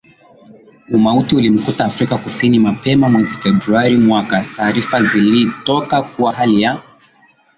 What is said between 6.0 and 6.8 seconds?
kuwa hali